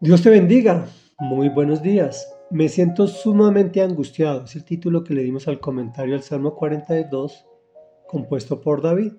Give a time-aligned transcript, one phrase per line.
[0.00, 0.86] Dios te bendiga.
[1.18, 2.32] Muy buenos días.
[2.50, 4.44] Me siento sumamente angustiado.
[4.44, 7.44] Es el título que le dimos al comentario al Salmo 42,
[8.06, 9.14] compuesto por David.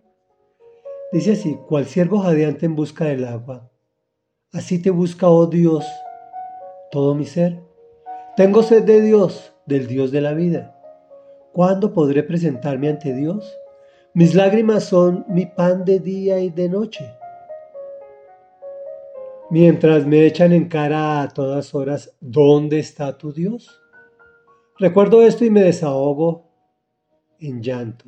[1.12, 3.70] Dice así, cual siervo jadeante en busca del agua.
[4.54, 5.86] Así te busca, oh Dios,
[6.92, 7.62] todo mi ser.
[8.38, 10.80] Tengo sed de Dios, del Dios de la vida.
[11.52, 13.54] ¿Cuándo podré presentarme ante Dios?
[14.14, 17.19] Mis lágrimas son mi pan de día y de noche
[19.50, 23.82] mientras me echan en cara a todas horas, ¿dónde está tu Dios?
[24.78, 26.52] Recuerdo esto y me desahogo
[27.40, 28.06] en llanto.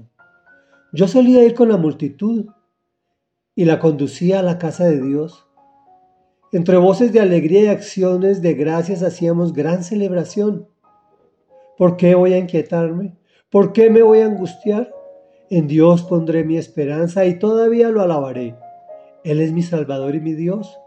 [0.93, 2.47] Yo solía ir con la multitud
[3.55, 5.47] y la conducía a la casa de Dios.
[6.51, 10.67] Entre voces de alegría y acciones de gracias hacíamos gran celebración.
[11.77, 13.17] ¿Por qué voy a inquietarme?
[13.49, 14.93] ¿Por qué me voy a angustiar?
[15.49, 18.55] En Dios pondré mi esperanza y todavía lo alabaré.
[19.23, 20.80] Él es mi Salvador y mi Dios.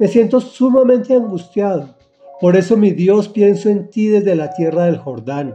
[0.00, 1.94] Me siento sumamente angustiado.
[2.40, 5.54] Por eso, mi Dios, pienso en ti desde la tierra del Jordán,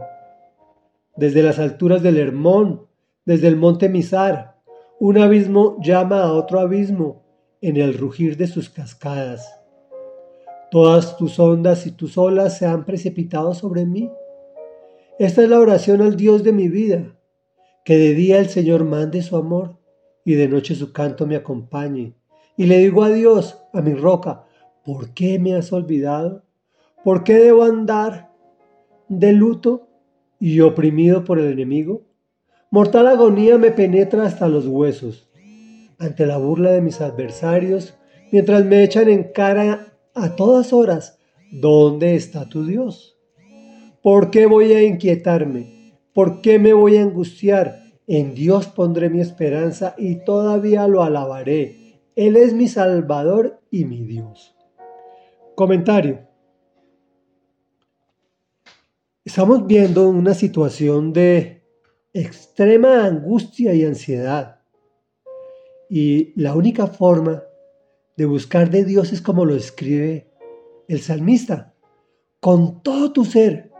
[1.16, 2.86] desde las alturas del Hermón,
[3.24, 4.60] desde el monte Mizar.
[5.00, 7.24] Un abismo llama a otro abismo
[7.60, 9.52] en el rugir de sus cascadas.
[10.70, 14.12] Todas tus ondas y tus olas se han precipitado sobre mí.
[15.18, 17.18] Esta es la oración al Dios de mi vida,
[17.84, 19.80] que de día el Señor mande su amor
[20.24, 22.14] y de noche su canto me acompañe
[22.56, 24.45] y le digo a Dios, a mi roca,
[24.86, 26.44] ¿por qué me has olvidado?
[27.04, 28.32] ¿Por qué debo andar
[29.08, 29.88] de luto
[30.38, 32.02] y oprimido por el enemigo?
[32.70, 35.28] Mortal agonía me penetra hasta los huesos.
[35.98, 37.98] Ante la burla de mis adversarios,
[38.30, 41.18] mientras me echan en cara a todas horas,
[41.50, 43.18] ¿dónde está tu Dios?
[44.02, 45.98] ¿Por qué voy a inquietarme?
[46.14, 47.82] ¿Por qué me voy a angustiar?
[48.06, 54.02] En Dios pondré mi esperanza y todavía lo alabaré él es mi Salvador y mi
[54.02, 54.55] Dios.
[55.56, 56.20] Comentario.
[59.24, 61.62] Estamos viendo una situación de
[62.12, 64.60] extrema angustia y ansiedad.
[65.88, 67.42] Y la única forma
[68.18, 70.30] de buscar de Dios es como lo escribe
[70.88, 71.74] el salmista,
[72.38, 73.72] con todo tu ser,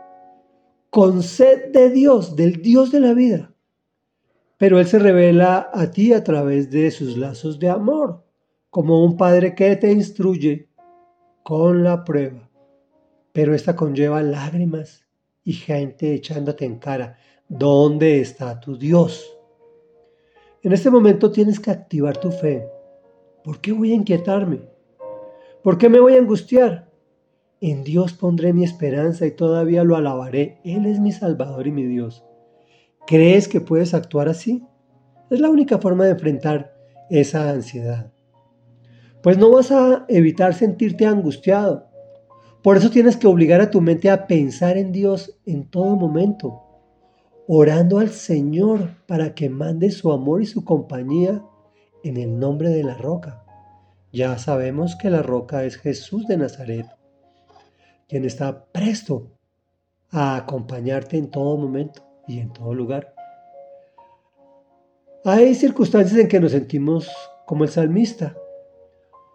[0.89, 3.53] con sed de Dios, del Dios de la vida.
[4.57, 8.25] Pero Él se revela a ti a través de sus lazos de amor
[8.71, 10.66] como un padre que te instruye
[11.47, 12.49] con la prueba.
[13.31, 15.05] Pero esta conlleva lágrimas
[15.45, 17.19] y gente echándote en cara.
[17.47, 19.33] ¿Dónde está tu Dios?
[20.61, 22.67] En este momento tienes que activar tu fe.
[23.45, 24.59] ¿Por qué voy a inquietarme?
[25.63, 26.91] ¿Por qué me voy a angustiar?
[27.61, 30.59] En Dios pondré mi esperanza y todavía lo alabaré.
[30.65, 32.25] Él es mi Salvador y mi Dios.
[33.05, 34.65] ¿Crees que puedes actuar así?
[35.29, 36.75] Es la única forma de enfrentar
[37.09, 38.11] esa ansiedad
[39.21, 41.87] pues no vas a evitar sentirte angustiado.
[42.61, 46.63] Por eso tienes que obligar a tu mente a pensar en Dios en todo momento,
[47.47, 51.43] orando al Señor para que mande su amor y su compañía
[52.03, 53.43] en el nombre de la roca.
[54.11, 56.87] Ya sabemos que la roca es Jesús de Nazaret,
[58.07, 59.31] quien está presto
[60.09, 63.13] a acompañarte en todo momento y en todo lugar.
[65.25, 67.09] Hay circunstancias en que nos sentimos
[67.45, 68.37] como el salmista,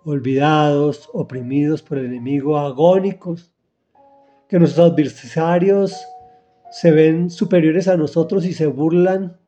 [0.05, 3.53] olvidados, oprimidos por el enemigo, agónicos,
[4.49, 6.07] que nuestros adversarios
[6.71, 9.39] se ven superiores a nosotros y se burlan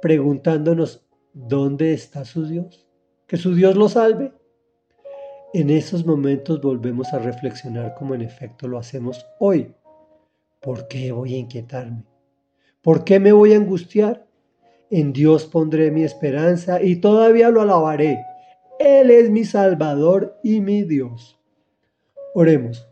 [0.00, 2.86] preguntándonos, ¿dónde está su Dios?
[3.26, 4.32] Que su Dios lo salve.
[5.52, 9.74] En esos momentos volvemos a reflexionar como en efecto lo hacemos hoy.
[10.60, 12.04] ¿Por qué voy a inquietarme?
[12.82, 14.26] ¿Por qué me voy a angustiar?
[14.90, 18.20] En Dios pondré mi esperanza y todavía lo alabaré
[18.80, 21.38] él es mi Salvador y mi Dios.
[22.34, 22.88] Oremos.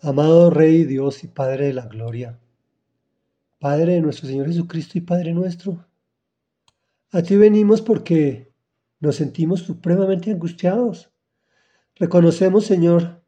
[0.00, 2.38] Amado Rey Dios y Padre de la Gloria,
[3.58, 5.86] Padre de nuestro Señor Jesucristo y Padre nuestro,
[7.12, 8.50] a ti venimos porque
[8.98, 11.12] nos sentimos supremamente angustiados.
[11.94, 13.22] Reconocemos, Señor,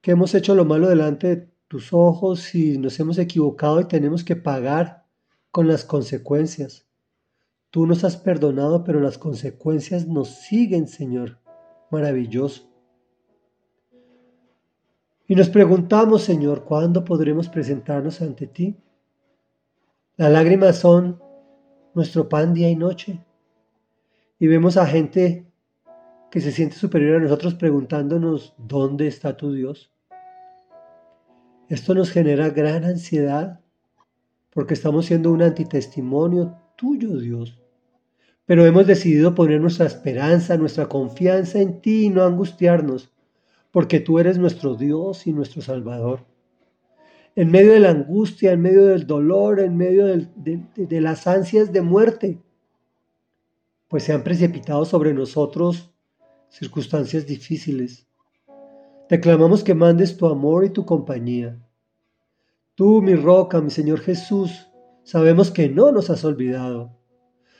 [0.00, 4.24] que hemos hecho lo malo delante de tus ojos y nos hemos equivocado y tenemos
[4.24, 5.06] que pagar
[5.52, 6.89] con las consecuencias.
[7.70, 11.38] Tú nos has perdonado, pero las consecuencias nos siguen, Señor.
[11.90, 12.68] Maravilloso.
[15.28, 18.76] Y nos preguntamos, Señor, ¿cuándo podremos presentarnos ante ti?
[20.16, 21.20] Las lágrimas son
[21.94, 23.24] nuestro pan día y noche.
[24.40, 25.46] Y vemos a gente
[26.30, 29.92] que se siente superior a nosotros preguntándonos, ¿dónde está tu Dios?
[31.68, 33.60] Esto nos genera gran ansiedad
[34.52, 37.60] porque estamos siendo un antitestimonio tuyo, Dios
[38.50, 43.08] pero hemos decidido poner nuestra esperanza, nuestra confianza en ti y no angustiarnos,
[43.70, 46.26] porque tú eres nuestro Dios y nuestro Salvador.
[47.36, 51.72] En medio de la angustia, en medio del dolor, en medio de, de las ansias
[51.72, 52.40] de muerte,
[53.86, 55.94] pues se han precipitado sobre nosotros
[56.48, 58.08] circunstancias difíciles.
[59.08, 61.56] Te clamamos que mandes tu amor y tu compañía.
[62.74, 64.69] Tú, mi roca, mi Señor Jesús,
[65.02, 66.96] sabemos que no nos has olvidado.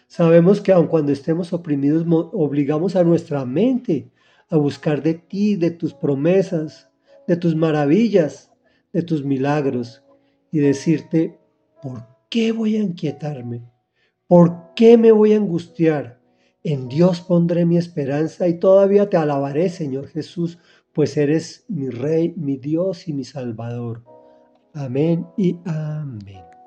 [0.07, 4.11] Sabemos que aun cuando estemos oprimidos, obligamos a nuestra mente
[4.49, 6.91] a buscar de ti, de tus promesas,
[7.27, 8.51] de tus maravillas,
[8.93, 10.03] de tus milagros
[10.51, 11.39] y decirte,
[11.81, 13.63] ¿por qué voy a inquietarme?
[14.27, 16.21] ¿Por qué me voy a angustiar?
[16.63, 20.59] En Dios pondré mi esperanza y todavía te alabaré, Señor Jesús,
[20.93, 24.05] pues eres mi Rey, mi Dios y mi Salvador.
[24.75, 26.60] Amén y amén.